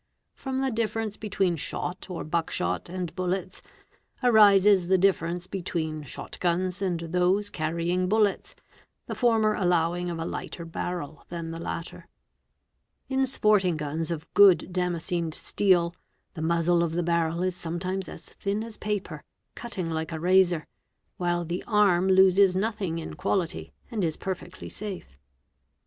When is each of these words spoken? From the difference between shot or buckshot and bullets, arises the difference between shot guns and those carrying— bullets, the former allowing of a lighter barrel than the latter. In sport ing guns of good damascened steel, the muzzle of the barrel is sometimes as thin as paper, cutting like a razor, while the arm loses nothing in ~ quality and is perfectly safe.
From 0.33 0.61
the 0.61 0.71
difference 0.71 1.15
between 1.15 1.57
shot 1.57 2.09
or 2.09 2.23
buckshot 2.23 2.89
and 2.89 3.13
bullets, 3.15 3.61
arises 4.23 4.87
the 4.87 4.97
difference 4.97 5.45
between 5.45 6.01
shot 6.01 6.39
guns 6.39 6.81
and 6.81 7.01
those 7.01 7.51
carrying— 7.51 8.09
bullets, 8.09 8.55
the 9.05 9.13
former 9.13 9.53
allowing 9.53 10.09
of 10.09 10.17
a 10.17 10.25
lighter 10.25 10.65
barrel 10.65 11.23
than 11.29 11.51
the 11.51 11.59
latter. 11.59 12.07
In 13.09 13.27
sport 13.27 13.63
ing 13.63 13.77
guns 13.77 14.09
of 14.09 14.25
good 14.33 14.73
damascened 14.73 15.35
steel, 15.35 15.95
the 16.33 16.41
muzzle 16.41 16.81
of 16.81 16.93
the 16.93 17.03
barrel 17.03 17.43
is 17.43 17.55
sometimes 17.55 18.09
as 18.09 18.27
thin 18.27 18.63
as 18.63 18.77
paper, 18.77 19.23
cutting 19.53 19.87
like 19.87 20.11
a 20.11 20.19
razor, 20.19 20.65
while 21.17 21.45
the 21.45 21.63
arm 21.67 22.07
loses 22.07 22.55
nothing 22.55 22.97
in 22.97 23.13
~ 23.13 23.13
quality 23.13 23.71
and 23.91 24.03
is 24.03 24.17
perfectly 24.17 24.67
safe. 24.67 25.19